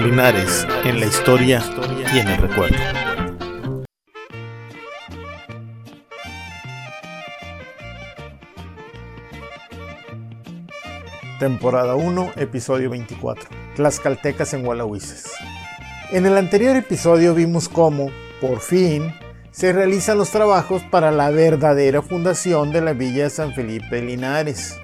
[0.00, 1.60] Linares en la historia
[2.14, 2.76] y en el recuerdo.
[11.40, 13.48] Temporada 1, episodio 24.
[13.74, 15.24] Tlaxcaltecas en Gualahuises.
[16.12, 18.10] En el anterior episodio vimos cómo,
[18.40, 19.12] por fin,
[19.50, 24.76] se realizan los trabajos para la verdadera fundación de la Villa de San Felipe Linares.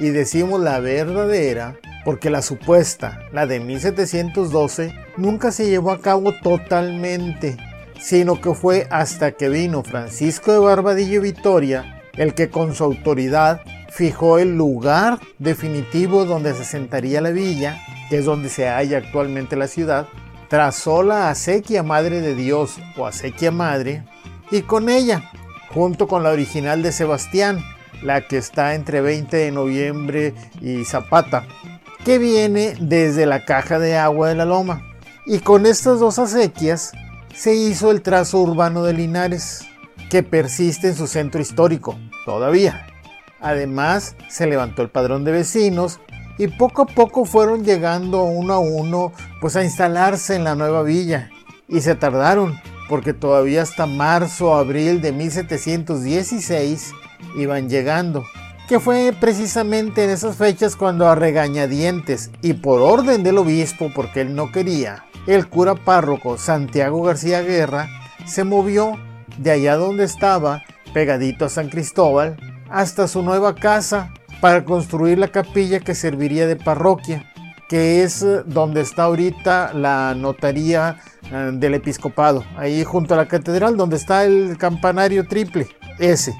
[0.00, 1.76] Y decimos la verdadera
[2.08, 7.58] porque la supuesta, la de 1712, nunca se llevó a cabo totalmente,
[8.00, 13.60] sino que fue hasta que vino Francisco de Barbadillo Vitoria el que con su autoridad
[13.90, 19.54] fijó el lugar definitivo donde se sentaría la villa, que es donde se halla actualmente
[19.54, 20.06] la ciudad,
[20.48, 24.02] trazó la acequia Madre de Dios o acequia Madre,
[24.50, 25.30] y con ella,
[25.74, 27.62] junto con la original de Sebastián,
[28.02, 30.32] la que está entre 20 de noviembre
[30.62, 31.44] y Zapata,
[32.08, 34.80] que viene desde la caja de agua de la loma.
[35.26, 36.92] Y con estas dos acequias
[37.34, 39.66] se hizo el trazo urbano de Linares,
[40.08, 42.86] que persiste en su centro histórico, todavía.
[43.42, 46.00] Además, se levantó el padrón de vecinos
[46.38, 50.82] y poco a poco fueron llegando uno a uno pues a instalarse en la nueva
[50.84, 51.28] villa.
[51.68, 56.90] Y se tardaron, porque todavía hasta marzo o abril de 1716
[57.36, 58.24] iban llegando
[58.68, 64.20] que fue precisamente en esas fechas cuando a regañadientes y por orden del obispo, porque
[64.20, 67.88] él no quería, el cura párroco Santiago García Guerra
[68.26, 68.92] se movió
[69.38, 72.36] de allá donde estaba, pegadito a San Cristóbal,
[72.68, 77.24] hasta su nueva casa para construir la capilla que serviría de parroquia,
[77.70, 81.00] que es eh, donde está ahorita la notaría
[81.32, 86.34] eh, del episcopado, ahí junto a la catedral donde está el campanario triple, ese.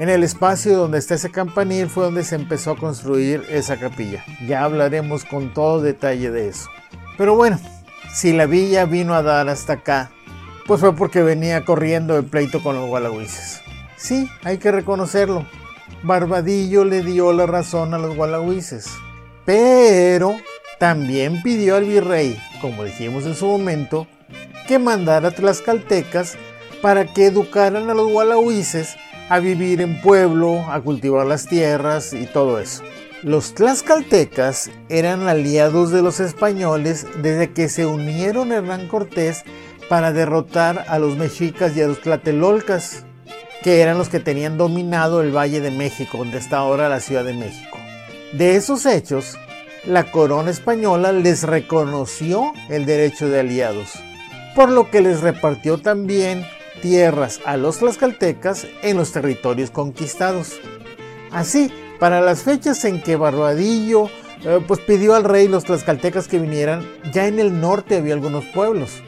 [0.00, 4.24] En el espacio donde está ese campanil fue donde se empezó a construir esa capilla.
[4.46, 6.70] Ya hablaremos con todo detalle de eso.
[7.18, 7.60] Pero bueno,
[8.10, 10.10] si la villa vino a dar hasta acá,
[10.66, 13.60] pues fue porque venía corriendo el pleito con los gualahuises.
[13.98, 15.44] Sí, hay que reconocerlo.
[16.02, 18.86] Barbadillo le dio la razón a los gualahuises.
[19.44, 20.34] Pero
[20.78, 24.06] también pidió al virrey, como dijimos en su momento,
[24.66, 26.38] que mandara a tlaxcaltecas
[26.80, 28.96] para que educaran a los gualahuises
[29.30, 32.82] a vivir en pueblo, a cultivar las tierras y todo eso.
[33.22, 39.44] Los tlaxcaltecas eran aliados de los españoles desde que se unieron Hernán Cortés
[39.88, 43.04] para derrotar a los mexicas y a los tlatelolcas,
[43.62, 47.24] que eran los que tenían dominado el Valle de México, donde está ahora la Ciudad
[47.24, 47.78] de México.
[48.32, 49.38] De esos hechos,
[49.84, 53.92] la corona española les reconoció el derecho de aliados,
[54.56, 56.44] por lo que les repartió también
[56.80, 60.60] tierras a los tlaxcaltecas en los territorios conquistados.
[61.30, 64.10] Así, para las fechas en que Barbadillo
[64.44, 68.44] eh, pues pidió al rey los tlaxcaltecas que vinieran, ya en el norte había algunos
[68.46, 69.02] pueblos.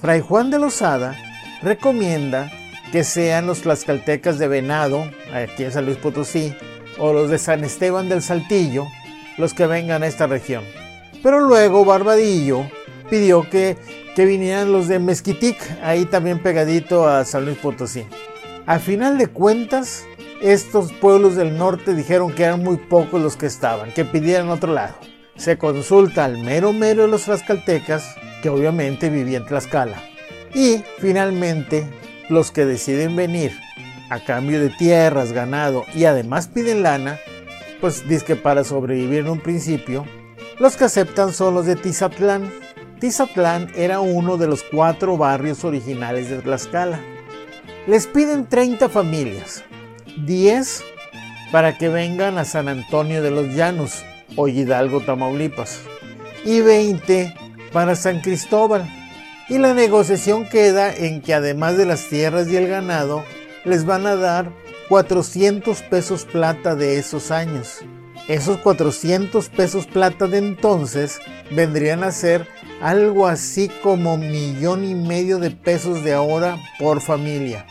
[0.00, 1.14] Fray Juan de Lozada
[1.62, 2.50] recomienda
[2.90, 6.54] que sean los tlaxcaltecas de Venado, aquí en San Luis Potosí,
[6.98, 8.86] o los de San Esteban del Saltillo,
[9.36, 10.64] los que vengan a esta región.
[11.22, 12.64] Pero luego Barbadillo
[13.10, 13.76] pidió que
[14.18, 18.04] que vinieran los de Mezquitic, ahí también pegadito a San Luis Potosí.
[18.66, 20.06] Al final de cuentas,
[20.42, 24.72] estos pueblos del norte dijeron que eran muy pocos los que estaban, que pidieran otro
[24.74, 24.96] lado.
[25.36, 30.02] Se consulta al mero mero de los tlaxcaltecas, que obviamente vivían en Tlaxcala.
[30.52, 31.88] Y finalmente,
[32.28, 33.52] los que deciden venir
[34.10, 37.20] a cambio de tierras, ganado y además piden lana,
[37.80, 40.04] pues dice que para sobrevivir en un principio,
[40.58, 42.50] los que aceptan son los de Tizatlán,
[42.98, 47.00] Tizatlán era uno de los cuatro barrios originales de Tlaxcala.
[47.86, 49.64] Les piden 30 familias,
[50.26, 50.82] 10
[51.52, 54.04] para que vengan a San Antonio de los Llanos
[54.36, 55.80] o Hidalgo, Tamaulipas,
[56.44, 57.34] y 20
[57.72, 58.86] para San Cristóbal.
[59.48, 63.24] Y la negociación queda en que además de las tierras y el ganado,
[63.64, 64.52] les van a dar
[64.88, 67.78] 400 pesos plata de esos años.
[68.26, 71.18] Esos 400 pesos plata de entonces
[71.50, 72.46] vendrían a ser
[72.80, 77.66] algo así como millón y medio de pesos de ahora por familia.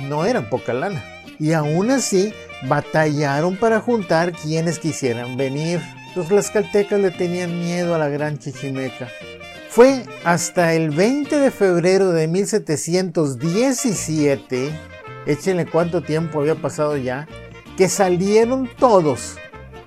[0.00, 1.04] No era poca lana.
[1.38, 2.32] Y aún así
[2.68, 5.80] batallaron para juntar quienes quisieran venir.
[6.14, 9.08] Los tlaxcaltecas le tenían miedo a la gran chichimeca.
[9.68, 14.70] Fue hasta el 20 de febrero de 1717,
[15.24, 17.26] échenle cuánto tiempo había pasado ya,
[17.78, 19.38] que salieron todos,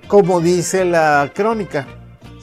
[0.08, 1.86] como dice la crónica,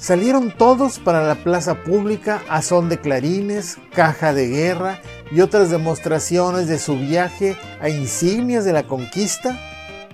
[0.04, 5.00] Salieron todos para la plaza pública a son de clarines, caja de guerra
[5.32, 9.58] y otras demostraciones de su viaje a insignias de la conquista,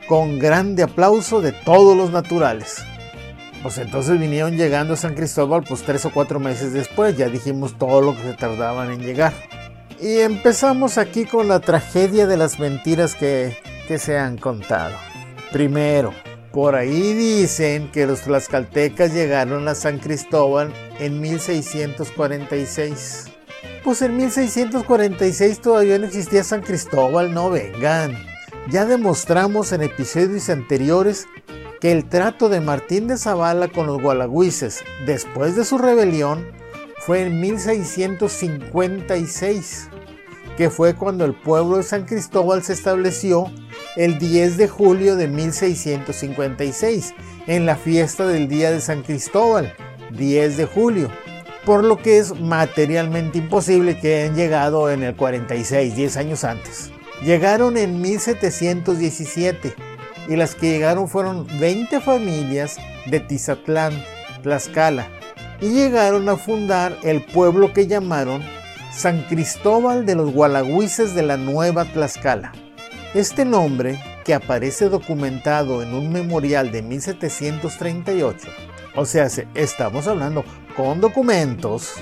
[0.07, 2.83] con grande aplauso de todos los naturales.
[3.63, 7.75] Pues entonces vinieron llegando a San Cristóbal pues tres o cuatro meses después, ya dijimos
[7.75, 9.33] todo lo que se tardaban en llegar.
[9.99, 13.57] Y empezamos aquí con la tragedia de las mentiras que,
[13.87, 14.93] que se han contado.
[15.51, 16.13] Primero,
[16.59, 23.27] por ahí dicen que los tlaxcaltecas llegaron a San Cristóbal en 1646.
[23.81, 28.17] Pues en 1646 todavía no existía San Cristóbal, no vengan.
[28.69, 31.27] Ya demostramos en episodios anteriores
[31.79, 36.45] que el trato de Martín de Zavala con los gualagüises después de su rebelión
[36.97, 39.87] fue en 1656,
[40.57, 43.49] que fue cuando el pueblo de San Cristóbal se estableció
[43.95, 47.13] el 10 de julio de 1656,
[47.47, 49.73] en la fiesta del Día de San Cristóbal,
[50.11, 51.11] 10 de julio,
[51.65, 56.91] por lo que es materialmente imposible que hayan llegado en el 46, 10 años antes.
[57.23, 59.73] Llegaron en 1717
[60.27, 62.77] y las que llegaron fueron 20 familias
[63.07, 63.93] de Tizatlán,
[64.43, 65.09] Tlaxcala,
[65.59, 68.41] y llegaron a fundar el pueblo que llamaron
[68.93, 72.53] San Cristóbal de los Gualagüises de la Nueva Tlaxcala.
[73.15, 78.47] Este nombre, que aparece documentado en un memorial de 1738,
[78.95, 80.45] o sea, estamos hablando
[80.77, 81.95] con documentos,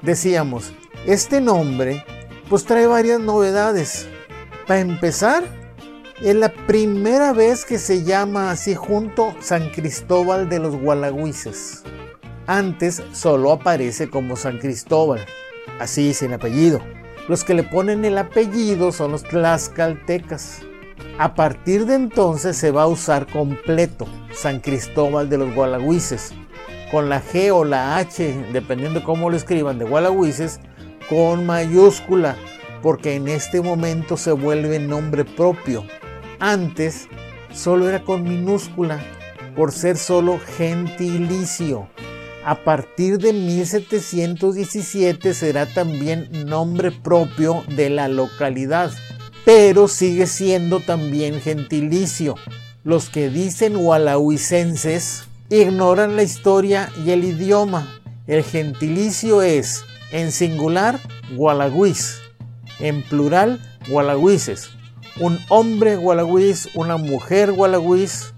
[0.00, 0.72] decíamos,
[1.04, 2.02] este nombre
[2.48, 4.08] pues trae varias novedades.
[4.66, 5.44] Para empezar,
[6.22, 11.82] es la primera vez que se llama así junto San Cristóbal de los Gualagüises.
[12.46, 15.20] Antes solo aparece como San Cristóbal,
[15.78, 16.80] así sin apellido.
[17.28, 20.60] Los que le ponen el apellido son los tlaxcaltecas.
[21.18, 26.32] A partir de entonces se va a usar completo San Cristóbal de los Gualagüises,
[26.90, 30.60] con la G o la H, dependiendo de cómo lo escriban, de Gualagüises,
[31.08, 32.36] con mayúscula,
[32.80, 35.84] porque en este momento se vuelve nombre propio.
[36.38, 37.08] Antes
[37.52, 39.00] solo era con minúscula,
[39.56, 41.88] por ser solo gentilicio.
[42.46, 48.92] A partir de 1717 será también nombre propio de la localidad,
[49.44, 52.36] pero sigue siendo también gentilicio.
[52.84, 58.00] Los que dicen gualahuicenses ignoran la historia y el idioma.
[58.28, 59.82] El gentilicio es,
[60.12, 61.00] en singular,
[61.34, 62.20] gualagüis,
[62.78, 64.70] en plural, gualagüises.
[65.18, 68.34] Un hombre gualagüis, una mujer gualagüis,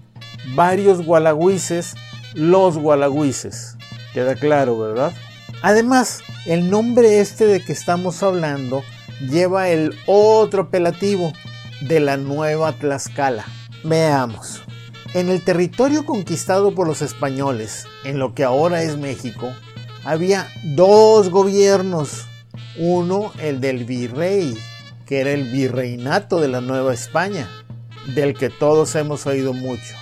[0.55, 1.93] varios gualagüises,
[2.33, 3.75] los gualagüises.
[4.19, 5.13] Queda claro, ¿verdad?
[5.61, 8.83] Además, el nombre este de que estamos hablando
[9.21, 11.31] lleva el otro apelativo
[11.79, 13.45] de la Nueva Tlaxcala.
[13.85, 14.61] Veamos.
[15.13, 19.53] En el territorio conquistado por los españoles, en lo que ahora es México,
[20.03, 22.25] había dos gobiernos.
[22.77, 24.57] Uno, el del virrey,
[25.05, 27.47] que era el virreinato de la Nueva España,
[28.15, 29.95] del que todos hemos oído mucho.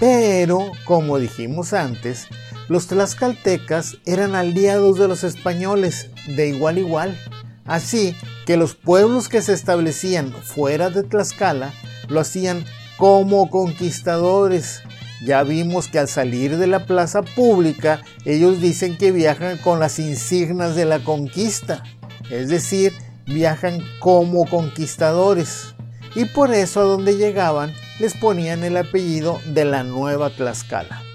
[0.00, 2.28] Pero, como dijimos antes,
[2.68, 7.18] los tlaxcaltecas eran aliados de los españoles de igual a igual.
[7.64, 8.14] Así
[8.46, 11.72] que los pueblos que se establecían fuera de Tlaxcala
[12.08, 12.64] lo hacían
[12.96, 14.82] como conquistadores.
[15.24, 19.98] Ya vimos que al salir de la plaza pública ellos dicen que viajan con las
[19.98, 21.82] insignias de la conquista,
[22.30, 22.92] es decir,
[23.26, 25.74] viajan como conquistadores.
[26.14, 31.07] Y por eso a donde llegaban les ponían el apellido de la Nueva Tlaxcala.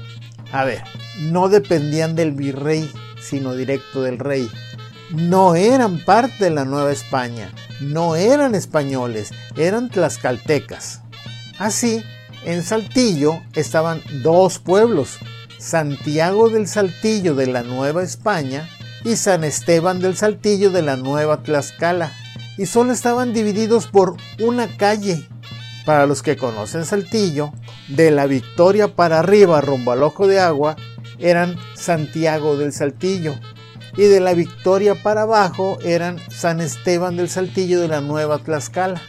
[0.53, 0.83] A ver,
[1.19, 2.89] no dependían del virrey,
[3.19, 4.47] sino directo del rey.
[5.09, 11.01] No eran parte de la Nueva España, no eran españoles, eran tlaxcaltecas.
[11.57, 12.03] Así,
[12.45, 15.17] en Saltillo estaban dos pueblos,
[15.57, 18.69] Santiago del Saltillo de la Nueva España
[19.03, 22.11] y San Esteban del Saltillo de la Nueva Tlaxcala,
[22.59, 25.27] y solo estaban divididos por una calle.
[25.83, 27.51] Para los que conocen Saltillo,
[27.87, 30.75] de la Victoria para arriba rumbo al Ojo de Agua,
[31.19, 33.35] eran Santiago del Saltillo
[33.95, 39.01] y de la Victoria para abajo eran San Esteban del Saltillo de la Nueva Tlaxcala.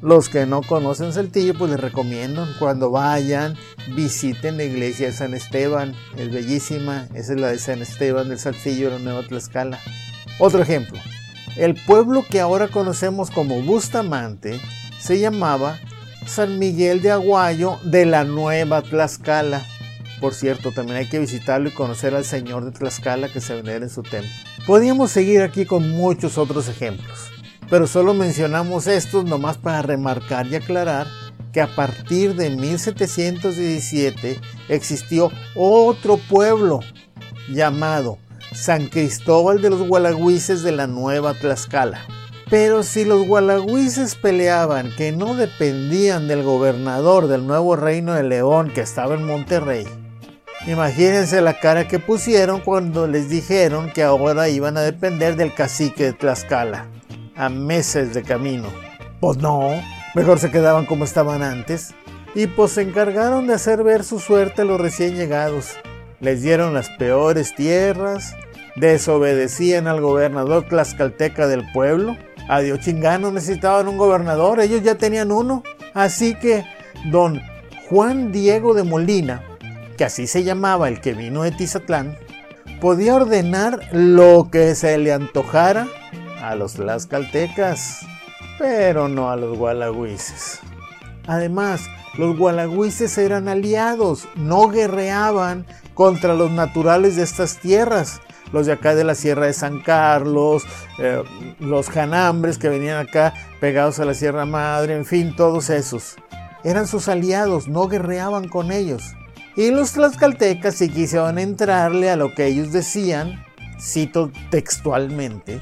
[0.00, 3.56] Los que no conocen Saltillo, pues les recomiendo cuando vayan,
[3.94, 8.40] visiten la iglesia de San Esteban, es bellísima, esa es la de San Esteban del
[8.40, 9.78] Saltillo de la Nueva Tlaxcala.
[10.40, 10.98] Otro ejemplo,
[11.56, 14.60] el pueblo que ahora conocemos como Bustamante
[14.98, 15.78] se llamaba
[16.26, 19.66] San Miguel de Aguayo de la Nueva Tlaxcala.
[20.20, 23.84] Por cierto, también hay que visitarlo y conocer al Señor de Tlaxcala que se venera
[23.84, 24.30] en su templo.
[24.66, 27.30] Podríamos seguir aquí con muchos otros ejemplos,
[27.68, 31.06] pero solo mencionamos estos nomás para remarcar y aclarar
[31.52, 36.80] que a partir de 1717 existió otro pueblo
[37.50, 38.18] llamado
[38.54, 42.06] San Cristóbal de los Gualagüises de la Nueva Tlaxcala.
[42.52, 48.70] Pero si los gualagüises peleaban que no dependían del gobernador del nuevo reino de León
[48.74, 49.86] que estaba en Monterrey,
[50.66, 56.04] Imagínense la cara que pusieron cuando les dijeron que ahora iban a depender del cacique
[56.04, 56.86] de Tlaxcala,
[57.34, 58.68] a meses de camino.
[59.18, 59.70] Pues no,
[60.14, 61.94] mejor se quedaban como estaban antes.
[62.36, 65.72] Y pues se encargaron de hacer ver su suerte a los recién llegados.
[66.20, 68.36] Les dieron las peores tierras,
[68.76, 72.16] desobedecían al gobernador tlaxcalteca del pueblo.
[72.52, 75.62] A Dios necesitaban un gobernador, ellos ya tenían uno.
[75.94, 76.66] Así que
[77.10, 77.40] don
[77.88, 79.42] Juan Diego de Molina
[79.96, 82.16] que así se llamaba el que vino de Tizatlán,
[82.80, 85.86] podía ordenar lo que se le antojara
[86.42, 88.00] a los tlaxcaltecas,
[88.58, 90.60] pero no a los gualagüises.
[91.26, 91.86] Además,
[92.18, 98.20] los gualagüises eran aliados, no guerreaban contra los naturales de estas tierras,
[98.52, 100.64] los de acá de la Sierra de San Carlos,
[100.98, 101.22] eh,
[101.58, 106.16] los janambres que venían acá pegados a la Sierra Madre, en fin, todos esos.
[106.64, 109.02] Eran sus aliados, no guerreaban con ellos.
[109.56, 113.44] Y los tlaxcaltecas sí quisieron entrarle a lo que ellos decían,
[113.80, 115.60] cito textualmente,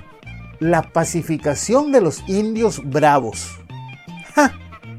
[0.61, 3.49] la pacificación de los indios bravos.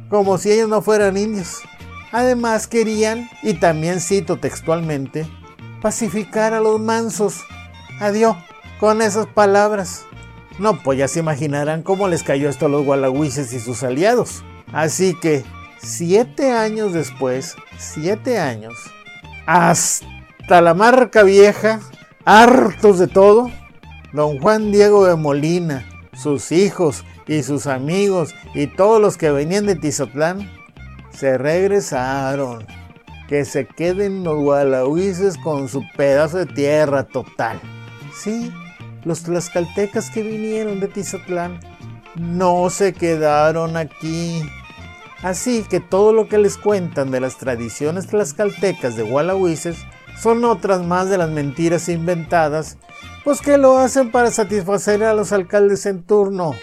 [0.10, 1.62] Como si ellos no fueran indios.
[2.12, 5.25] Además querían, y también cito textualmente,
[5.81, 7.41] pacificar a los mansos.
[8.01, 8.36] Adiós,
[8.79, 10.08] con esas palabras.
[10.58, 14.43] No, pues ya se imaginarán cómo les cayó esto a los gualagüises y sus aliados.
[14.74, 15.43] Así que
[15.77, 18.74] siete años después, siete años,
[19.46, 21.79] hasta la marca vieja,
[22.25, 23.51] hartos de todo,
[24.13, 29.67] don Juan Diego de Molina, sus hijos y sus amigos y todos los que venían
[29.67, 30.50] de Tizotlán,
[31.12, 32.65] se regresaron.
[33.27, 37.62] Que se queden los gualahuises con su pedazo de tierra total.
[38.13, 38.51] Sí,
[39.03, 41.60] los tlaxcaltecas que vinieron de Tizotlán
[42.15, 44.44] no se quedaron aquí.
[45.24, 49.77] Así que todo lo que les cuentan de las tradiciones tlaxcaltecas de Gualahuises
[50.20, 52.77] son otras más de las mentiras inventadas,
[53.24, 56.53] pues que lo hacen para satisfacer a los alcaldes en turno.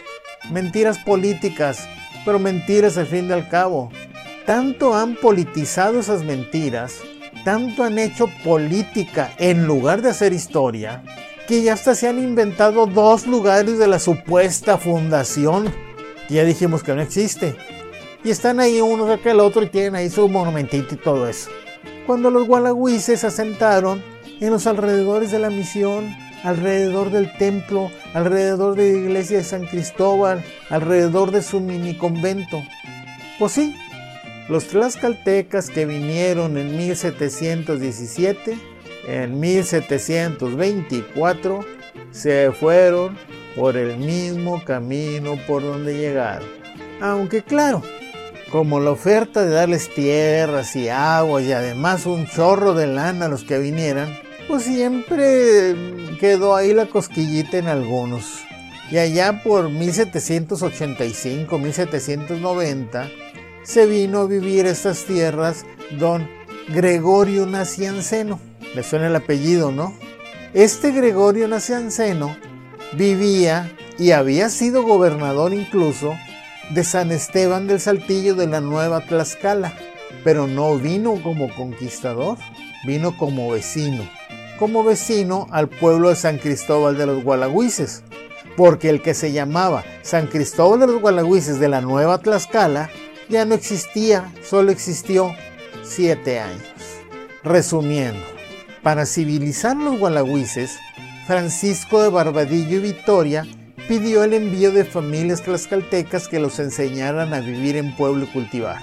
[0.51, 1.89] Mentiras políticas,
[2.25, 3.91] pero mentiras al fin y al cabo.
[4.47, 6.97] Tanto han politizado esas mentiras,
[7.45, 11.03] tanto han hecho política en lugar de hacer historia,
[11.49, 15.73] que ya hasta se han inventado dos lugares de la supuesta fundación.
[16.29, 17.57] Ya dijimos que no existe
[18.23, 21.27] y están ahí uno cerca que el otro y tienen ahí su monumentito y todo
[21.27, 21.49] eso.
[22.07, 24.03] Cuando los gualagüises se asentaron
[24.41, 26.15] en los alrededores de la misión,
[26.45, 32.63] alrededor del templo, alrededor de la iglesia de San Cristóbal, alrededor de su mini convento.
[33.39, 33.75] Pues sí,
[34.51, 38.59] los tlaxcaltecas que vinieron en 1717,
[39.09, 41.61] en 1724,
[42.11, 43.17] se fueron
[43.57, 46.47] por el mismo camino por donde llegaron.
[47.01, 47.83] Aunque claro,
[48.53, 53.29] como la oferta de darles tierras y agua y además un chorro de lana a
[53.29, 54.15] los que vinieran,
[54.47, 55.75] pues siempre
[56.21, 58.43] quedó ahí la cosquillita en algunos.
[58.91, 63.09] Y allá por 1785, 1790,
[63.63, 65.65] se vino a vivir estas tierras
[65.99, 66.29] don
[66.69, 68.48] Gregorio Nacianceno.
[68.75, 69.95] Le suena el apellido, ¿no?
[70.55, 72.37] Este Gregorio Nacianceno
[72.95, 76.17] vivía y había sido gobernador incluso
[76.71, 79.75] de San Esteban del Saltillo de la Nueva Tlaxcala,
[80.25, 82.39] pero no vino como conquistador,
[82.87, 84.09] vino como vecino,
[84.59, 88.03] como vecino al pueblo de San Cristóbal de los Gualagüises,
[88.57, 92.91] porque el que se llamaba San Cristóbal de los Gualagüises de la Nueva Tlaxcala
[93.29, 95.35] ya no existía, solo existió
[95.83, 96.63] siete años.
[97.45, 98.38] Resumiendo,
[98.83, 100.79] para civilizar los gualagüises,
[101.27, 103.47] Francisco de Barbadillo y Vitoria
[103.89, 108.79] pidió el envío de familias tlaxcaltecas que los enseñaran a vivir en pueblo y cultivar.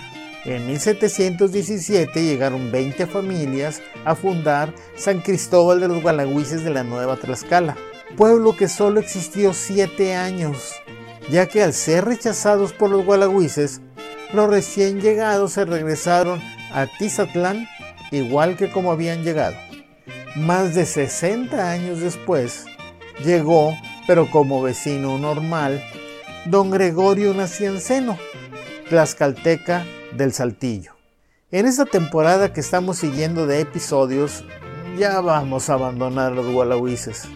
[0.45, 7.15] En 1717 llegaron 20 familias a fundar San Cristóbal de los Gualagüises de la Nueva
[7.15, 7.75] Tlaxcala,
[8.15, 10.73] pueblo que solo existió 7 años,
[11.31, 13.81] ya que al ser rechazados por los gualagüises,
[14.33, 16.39] los recién llegados se regresaron
[16.71, 17.67] a Tizatlán
[18.11, 19.55] igual que como habían llegado.
[20.35, 22.65] Más de 60 años después,
[23.23, 23.73] llegó
[24.05, 25.81] pero como vecino normal,
[26.45, 28.17] don Gregorio Nacianceno,
[28.89, 30.93] tlaxcalteca del Saltillo.
[31.51, 34.43] En esta temporada que estamos siguiendo de episodios,
[34.97, 37.29] ya vamos a abandonar los gualahuises,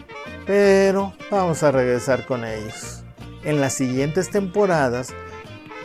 [0.46, 3.02] pero vamos a regresar con ellos.
[3.44, 5.14] En las siguientes temporadas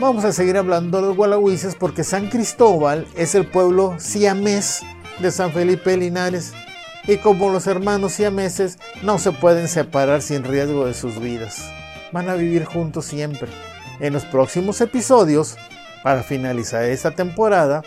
[0.01, 4.81] vamos a seguir hablando de los gualahuises porque San Cristóbal es el pueblo siamés
[5.19, 6.53] de San Felipe Linares
[7.07, 11.69] y como los hermanos siameses no se pueden separar sin riesgo de sus vidas.
[12.11, 13.49] Van a vivir juntos siempre.
[13.99, 15.57] En los próximos episodios,
[16.03, 17.83] para finalizar esta temporada,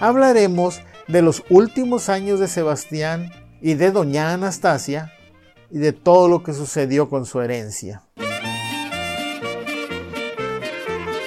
[0.00, 5.12] hablaremos de los últimos años de Sebastián y de doña Anastasia
[5.70, 8.02] y de todo lo que sucedió con su herencia.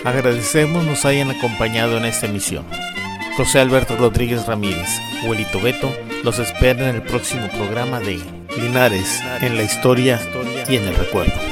[0.04, 2.66] Agradecemos nos hayan acompañado en esta emisión.
[3.38, 4.90] José Alberto Rodríguez Ramírez,
[5.28, 5.92] Huelito Beto,
[6.24, 8.20] los espera en el próximo programa de
[8.58, 10.20] Linares en la historia
[10.68, 11.51] y en el recuerdo.